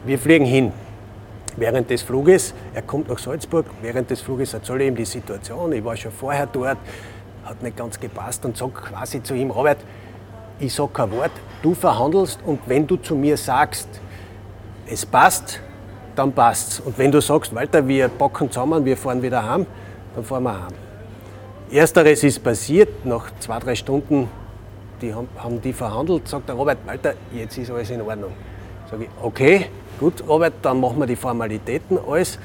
[0.05, 0.71] wir fliegen hin.
[1.57, 5.71] Während des Fluges, er kommt nach Salzburg, während des Fluges erzähle ich ihm die Situation,
[5.73, 6.77] ich war schon vorher dort,
[7.43, 9.77] hat nicht ganz gepasst und sage quasi zu ihm, Robert,
[10.59, 13.87] ich sage kein Wort, du verhandelst und wenn du zu mir sagst,
[14.87, 15.59] es passt,
[16.15, 16.79] dann passt's.
[16.79, 19.65] Und wenn du sagst, Walter, wir packen zusammen, wir fahren wieder heim,
[20.15, 20.80] dann fahren wir heim.
[21.71, 24.29] Ersteres ist passiert, nach zwei, drei Stunden
[25.01, 28.31] die haben, haben die verhandelt, sagt der Robert, Walter, jetzt ist alles in Ordnung.
[28.89, 29.65] Sage ich, okay,
[29.99, 32.37] gut, Robert, dann machen wir die Formalitäten, alles,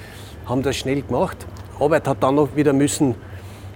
[0.47, 1.45] haben das schnell gemacht.
[1.81, 3.15] Robert hat dann noch wieder müssen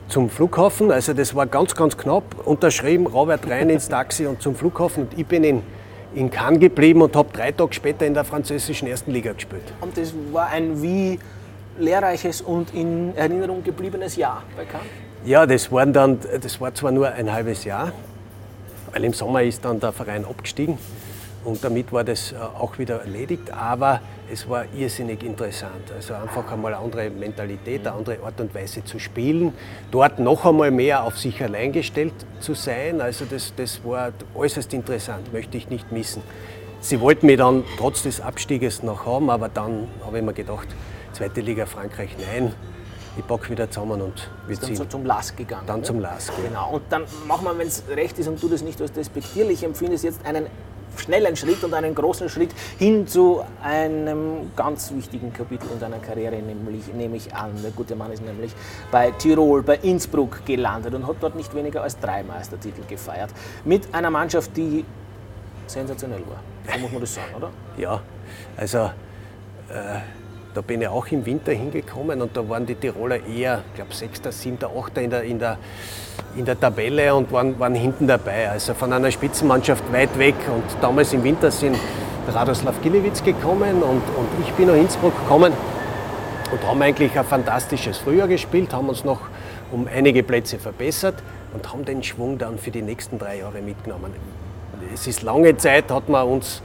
[0.08, 0.90] zum Flughafen.
[0.90, 2.46] Also das war ganz, ganz knapp.
[2.46, 5.04] Unterschrieben, Robert rein ins Taxi und zum Flughafen.
[5.04, 5.62] Und ich bin in,
[6.14, 9.72] in Cannes geblieben und habe drei Tage später in der französischen ersten Liga gespielt.
[9.80, 11.18] Und das war ein wie
[11.78, 15.09] lehrreiches und in Erinnerung gebliebenes Jahr bei Cannes?
[15.24, 17.92] Ja, das, waren dann, das war zwar nur ein halbes Jahr,
[18.90, 20.78] weil im Sommer ist dann der Verein abgestiegen
[21.44, 24.00] und damit war das äh, auch wieder erledigt, aber
[24.32, 25.92] es war irrsinnig interessant.
[25.94, 29.52] Also einfach einmal eine andere Mentalität, eine andere Art und Weise zu spielen,
[29.90, 33.02] dort noch einmal mehr auf sich allein gestellt zu sein.
[33.02, 36.22] Also das, das war äußerst interessant, möchte ich nicht missen.
[36.80, 40.68] Sie wollten mich dann trotz des Abstieges noch haben, aber dann habe ich mir gedacht,
[41.12, 42.54] zweite Liga Frankreich, nein,
[43.16, 44.76] ich packe wieder zusammen und wir ziehen.
[44.76, 45.66] Dann zum LAS gegangen.
[45.66, 45.86] Dann ne?
[45.86, 46.70] zum LAS, genau.
[46.74, 50.04] Und dann machen wir, wenn es recht ist und du das nicht als despektierlich empfindest,
[50.04, 50.46] jetzt einen
[50.96, 56.36] schnellen Schritt und einen großen Schritt hin zu einem ganz wichtigen Kapitel in deiner Karriere,
[56.36, 57.50] nämlich nehme ich an.
[57.62, 58.52] Der gute Mann ist nämlich
[58.90, 63.30] bei Tirol, bei Innsbruck gelandet und hat dort nicht weniger als drei Meistertitel gefeiert.
[63.64, 64.84] Mit einer Mannschaft, die
[65.66, 66.42] sensationell war.
[66.72, 67.50] So muss man das sagen, oder?
[67.76, 68.00] Ja,
[68.56, 68.78] also
[69.68, 70.00] äh,
[70.54, 73.94] da bin ich auch im Winter hingekommen und da waren die Tiroler eher, ich glaube,
[73.94, 75.58] Sechster, Siebter, Achter in der, in der
[76.36, 78.50] in der Tabelle und waren, waren hinten dabei.
[78.50, 80.34] Also von einer Spitzenmannschaft weit weg.
[80.48, 81.76] Und damals im Winter sind
[82.28, 85.52] Radoslav Gilewitz gekommen und, und ich bin nach Innsbruck gekommen
[86.52, 89.20] und haben eigentlich ein fantastisches Frühjahr gespielt, haben uns noch
[89.72, 91.16] um einige Plätze verbessert
[91.52, 94.12] und haben den Schwung dann für die nächsten drei Jahre mitgenommen.
[94.92, 96.62] Es ist lange Zeit, hat man uns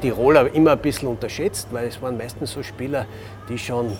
[0.00, 3.06] Tiroler immer ein bisschen unterschätzt, weil es waren meistens so Spieler,
[3.48, 3.96] die schon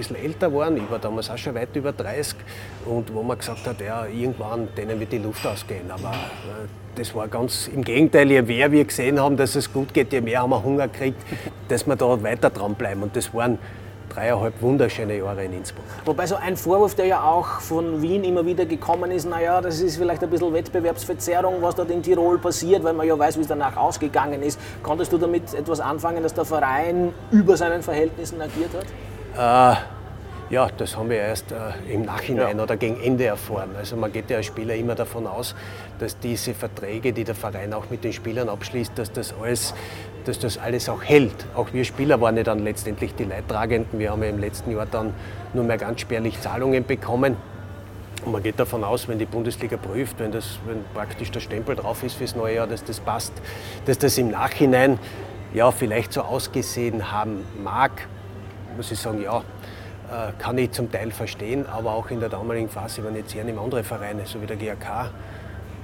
[0.00, 0.76] bisschen älter waren.
[0.76, 2.36] Ich war damals auch schon weit über 30
[2.86, 5.90] und wo man gesagt hat, ja, irgendwann denen wird die Luft ausgehen.
[5.90, 8.30] Aber äh, das war ganz im Gegenteil.
[8.30, 11.20] Je mehr wir gesehen haben, dass es gut geht, je mehr haben wir Hunger gekriegt,
[11.68, 13.02] dass wir da weiter dranbleiben.
[13.02, 13.58] Und das waren
[14.10, 15.84] dreieinhalb wunderschöne Jahre in Innsbruck.
[16.04, 19.80] Wobei so ein Vorwurf, der ja auch von Wien immer wieder gekommen ist, naja, das
[19.80, 23.42] ist vielleicht ein bisschen Wettbewerbsverzerrung, was dort in Tirol passiert, weil man ja weiß, wie
[23.42, 24.60] es danach ausgegangen ist.
[24.82, 29.76] Konntest du damit etwas anfangen, dass der Verein über seinen Verhältnissen agiert hat?
[29.76, 29.76] Äh,
[30.50, 32.64] ja, das haben wir erst äh, im Nachhinein ja.
[32.64, 33.70] oder gegen Ende erfahren.
[33.78, 35.54] Also man geht ja als Spieler immer davon aus,
[36.00, 39.74] dass diese Verträge, die der Verein auch mit den Spielern abschließt, dass das alles,
[40.26, 41.46] dass das alles auch hält.
[41.54, 43.98] Auch wir Spieler waren ja dann letztendlich die Leidtragenden.
[43.98, 45.12] Wir haben ja im letzten Jahr dann
[45.54, 47.36] nur mehr ganz spärlich Zahlungen bekommen.
[48.24, 51.74] Und man geht davon aus, wenn die Bundesliga prüft, wenn, das, wenn praktisch der Stempel
[51.74, 53.32] drauf ist fürs neue Jahr, dass das passt,
[53.86, 54.98] dass das im Nachhinein
[55.54, 57.92] ja vielleicht so ausgesehen haben mag
[58.76, 59.38] muss ich sagen, ja,
[60.10, 63.44] äh, kann ich zum Teil verstehen, aber auch in der damaligen Phase waren jetzt eher
[63.46, 65.10] andere Vereine, so wie der GAK,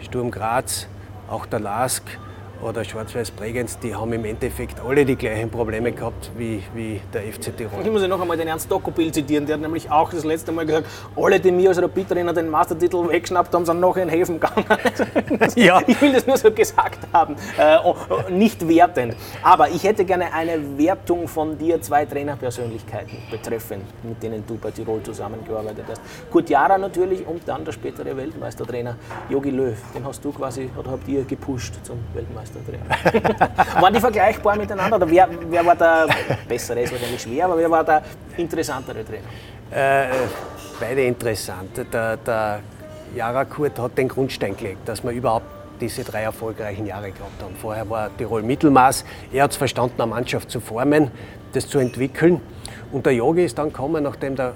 [0.02, 0.86] Sturm Graz,
[1.28, 2.18] auch der LASK
[2.62, 7.22] oder Schwarz-Weiß Bregenz, die haben im Endeffekt alle die gleichen Probleme gehabt wie, wie der
[7.22, 7.80] FC Tirol.
[7.84, 10.52] Ich muss ja noch einmal den Ernst Dokopil zitieren, der hat nämlich auch das letzte
[10.52, 14.40] Mal gesagt, alle, die mir als Rapid-Trainer den Meistertitel weggeschnappt haben, sind noch in Häfen
[14.40, 14.64] gegangen.
[15.56, 15.80] ja.
[15.86, 17.78] Ich will das nur so gesagt haben, äh,
[18.30, 19.16] nicht wertend.
[19.42, 24.70] Aber ich hätte gerne eine Wertung von dir, zwei Trainerpersönlichkeiten betreffend, mit denen du bei
[24.70, 26.00] Tirol zusammengearbeitet hast.
[26.30, 28.96] Kurt Jara natürlich und dann der spätere Weltmeistertrainer
[29.28, 29.76] Jogi Löw.
[29.94, 31.98] Den hast du quasi, oder habt ihr gepusht zum
[32.54, 33.80] Weltmeistertrainer?
[33.80, 34.96] Waren die vergleichbar miteinander?
[34.96, 36.06] Oder wer, wer war der
[36.48, 36.80] bessere?
[36.80, 38.02] Ist wahrscheinlich schwer, aber wer war der
[38.36, 39.26] interessantere Trainer?
[39.70, 40.08] Äh,
[40.78, 41.70] beide interessant.
[41.92, 42.60] Der, der
[43.14, 45.46] Jara Kurt hat den Grundstein gelegt, dass man überhaupt
[45.80, 47.54] diese drei erfolgreichen Jahre gehabt haben.
[47.60, 49.04] Vorher war Tirol Mittelmaß.
[49.32, 51.10] Er hat es verstanden, eine Mannschaft zu formen,
[51.52, 52.40] das zu entwickeln.
[52.92, 54.54] Und der Yogi ist dann gekommen, nachdem der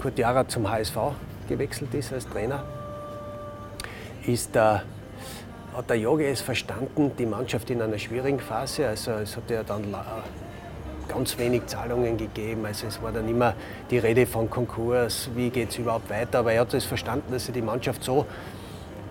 [0.00, 0.96] Kurt Jara zum HSV
[1.48, 2.62] gewechselt ist als Trainer,
[4.26, 4.82] ist der,
[5.76, 9.62] hat der Yogi es verstanden, die Mannschaft in einer schwierigen Phase, also es hat ja
[9.62, 9.94] dann
[11.08, 13.54] ganz wenig Zahlungen gegeben, also es war dann immer
[13.90, 17.48] die Rede von Konkurs, wie geht es überhaupt weiter, aber er hat es verstanden, dass
[17.48, 18.26] er die Mannschaft so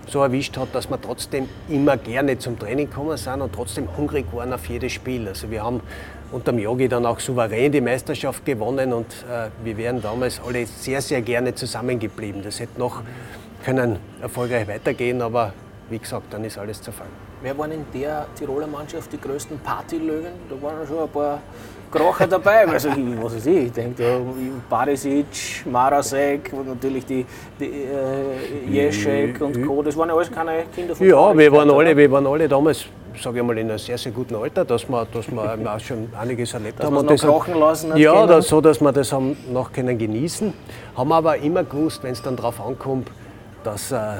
[0.09, 4.25] so erwischt hat, dass wir trotzdem immer gerne zum Training gekommen sind und trotzdem hungrig
[4.33, 5.27] waren auf jedes Spiel.
[5.27, 5.81] Also wir haben
[6.31, 10.65] unter dem Yogi dann auch souverän die Meisterschaft gewonnen und äh, wir wären damals alle
[10.65, 12.43] sehr, sehr gerne zusammengeblieben.
[12.43, 13.01] Das hätte noch
[13.63, 15.53] können erfolgreich weitergehen, aber
[15.89, 17.11] wie gesagt, dann ist alles zerfallen.
[17.41, 20.33] Wer waren in der Tiroler Mannschaft die größten Partylöwen?
[20.49, 21.39] Da waren schon ein paar
[21.91, 22.67] Krocher dabei.
[22.67, 22.89] Also,
[23.21, 24.19] was weiß ich, ich denke, da
[24.69, 27.25] Barisic, Marasek und natürlich die,
[27.59, 29.81] die äh, Jeschek und Co.
[29.81, 32.85] Das waren ja alles keine Kinder von Ja, wir waren, alle, wir waren alle damals,
[33.19, 35.41] sage ich mal, in einem sehr, sehr guten Alter, dass wir, dass wir
[35.75, 36.97] auch schon einiges erlebt dass haben.
[36.97, 40.53] Und das kochen lassen Ja, das, so, dass wir das haben noch können genießen.
[40.95, 43.09] Haben aber immer gewusst, wenn es dann darauf ankommt,
[43.63, 43.91] dass.
[43.91, 44.17] Äh,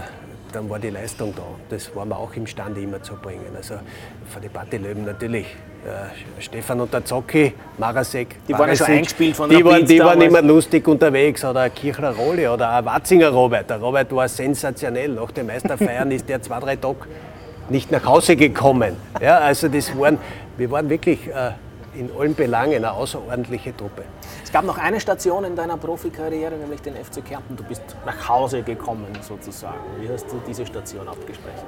[0.51, 1.43] dann war die Leistung da.
[1.69, 3.45] Das waren wir auch imstande immer zu bringen.
[3.55, 3.75] Also
[4.29, 8.35] von den Partylöwen natürlich äh, Stefan und der Zocki, Marasek.
[8.47, 11.43] Die waren ja schon eingespielt von der Die, waren, die waren immer lustig unterwegs.
[11.45, 13.69] Oder Kirchler Rolle oder ein Watzinger Robert.
[13.69, 15.09] Der Robert war sensationell.
[15.09, 17.07] Nach dem Meisterfeiern ist der zwei, drei Tage
[17.69, 18.95] nicht nach Hause gekommen.
[19.21, 20.17] Ja, also das waren,
[20.57, 21.51] wir waren wirklich äh,
[21.99, 24.03] in allen Belangen eine außerordentliche Truppe.
[24.43, 27.57] Es gab noch eine Station in deiner Profikarriere, nämlich den FC Kärnten.
[27.57, 29.79] Du bist nach Hause gekommen sozusagen.
[29.99, 31.67] Wie hast du diese Station abgesprochen?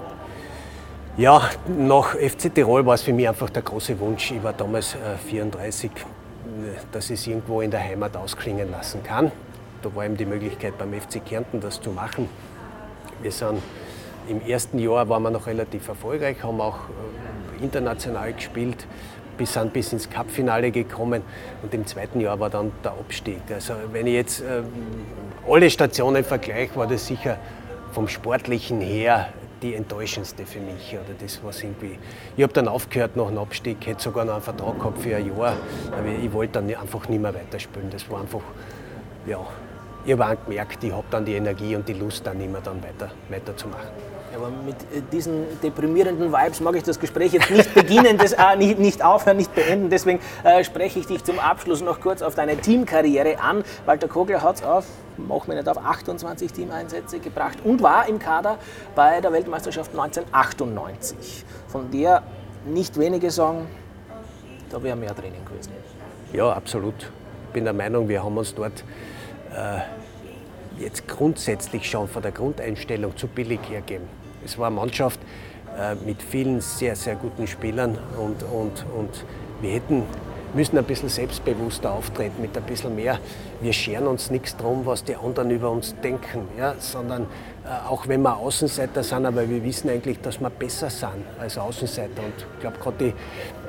[1.17, 4.31] Ja, nach FC Tirol war es für mich einfach der große Wunsch.
[4.31, 5.91] Ich war damals äh, 34,
[6.93, 9.31] dass ich es irgendwo in der Heimat ausklingen lassen kann.
[9.81, 12.29] Da war eben die Möglichkeit beim FC Kärnten das zu machen.
[13.21, 13.61] Wir sind
[14.29, 16.77] im ersten Jahr waren wir noch relativ erfolgreich, haben auch
[17.59, 18.87] äh, international gespielt,
[19.37, 21.21] bis, sind bis ins Cupfinale gekommen
[21.63, 23.41] und im zweiten Jahr war dann der Abstieg.
[23.53, 24.61] Also wenn ich jetzt äh,
[25.49, 27.37] alle Stationen vergleiche, war das sicher
[27.91, 29.29] vom Sportlichen her
[29.61, 30.93] die enttäuschendste für mich.
[30.93, 31.97] Oder das, was irgendwie
[32.35, 35.27] ich habe dann aufgehört nach dem Abstieg, hätte sogar noch einen Vertrag gehabt für ein
[35.27, 35.55] Jahr,
[35.91, 37.89] aber ich wollte dann einfach nicht mehr weiterspielen.
[37.89, 38.41] Das war einfach,
[39.25, 39.39] ja,
[40.05, 42.81] ich habe gemerkt, ich habe dann die Energie und die Lust, dann nicht mehr dann
[42.83, 44.10] weiter, weiterzumachen.
[44.35, 48.55] Aber mit äh, diesen deprimierenden Vibes mag ich das Gespräch jetzt nicht beginnen, das, äh,
[48.57, 49.89] nicht, nicht, aufhören, nicht beenden.
[49.89, 53.63] Deswegen äh, spreche ich dich zum Abschluss noch kurz auf deine Teamkarriere an.
[53.85, 54.85] Walter Kogler hat es auf,
[55.17, 58.57] mach mir nicht auf, 28 Teameinsätze gebracht und war im Kader
[58.95, 61.45] bei der Weltmeisterschaft 1998.
[61.67, 62.23] Von der
[62.65, 63.67] nicht wenige sagen,
[64.69, 65.71] da wäre mehr Training gewesen.
[66.33, 66.95] Ja, absolut.
[67.47, 68.83] Ich bin der Meinung, wir haben uns dort
[69.53, 69.81] äh,
[70.81, 74.05] jetzt grundsätzlich schon von der Grundeinstellung zu billig hergeben.
[74.43, 75.19] Es war eine Mannschaft
[75.77, 79.25] äh, mit vielen sehr, sehr guten Spielern und, und, und
[79.61, 80.03] wir hätten
[80.53, 83.19] müssen ein bisschen selbstbewusster auftreten, mit ein bisschen mehr.
[83.61, 88.07] Wir scheren uns nichts drum, was die anderen über uns denken, ja, sondern äh, auch
[88.07, 92.21] wenn wir Außenseiter sind, aber wir wissen eigentlich, dass wir besser sind als Außenseiter.
[92.23, 93.13] Und ich glaube, gerade die,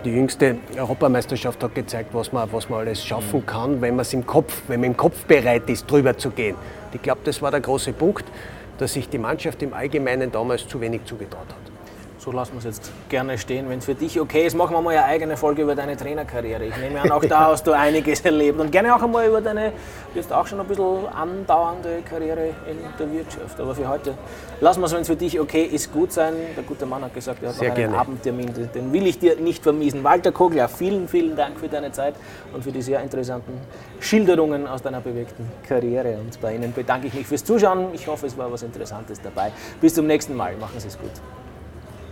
[0.05, 3.47] die jüngste Europameisterschaft hat gezeigt, was man, was man alles schaffen mhm.
[3.47, 6.57] kann, wenn man im Kopf, wenn man im Kopf bereit ist, drüber zu gehen.
[6.93, 8.25] Ich glaube, das war der große Punkt
[8.83, 11.62] dass sich die Mannschaft im Allgemeinen damals zu wenig zugetraut hat.
[12.23, 13.69] So lassen wir es jetzt gerne stehen.
[13.69, 16.67] Wenn es für dich okay ist, machen wir mal eine eigene Folge über deine Trainerkarriere.
[16.67, 18.61] Ich nehme an, auch da hast du einiges erlebt.
[18.61, 19.73] Und gerne auch einmal über deine,
[20.15, 23.59] jetzt auch schon ein bisschen andauernde Karriere in der Wirtschaft.
[23.59, 24.15] Aber für heute
[24.61, 26.35] lassen wir es, wenn es für dich okay ist, gut sein.
[26.57, 27.99] Der gute Mann hat gesagt, er hat Sehr noch einen gerne.
[27.99, 30.05] Abendtermin, den will ich dir nicht vermiesen.
[30.05, 32.15] Walter Kogler, vielen, vielen Dank für deine Zeit
[32.55, 33.55] und für die sehr interessanten
[33.99, 36.19] Schilderungen aus deiner bewegten Karriere.
[36.19, 37.89] Und bei Ihnen bedanke ich mich fürs Zuschauen.
[37.95, 39.51] Ich hoffe, es war was Interessantes dabei.
[39.81, 40.55] Bis zum nächsten Mal.
[40.57, 41.11] Machen Sie es gut.